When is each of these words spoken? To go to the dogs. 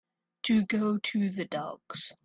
To 0.45 0.65
go 0.65 0.97
to 0.97 1.29
the 1.29 1.45
dogs. 1.45 2.11